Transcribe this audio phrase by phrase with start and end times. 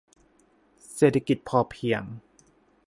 [0.95, 2.03] เศรษฐกิจพอเพียง